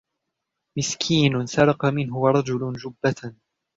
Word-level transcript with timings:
مِسْكِينٌ 0.77 1.45
سَرَقَ 1.45 1.85
مِنْهُ 1.85 2.29
رَجُلٌ 2.29 2.73
جُبَّةً 2.83 3.35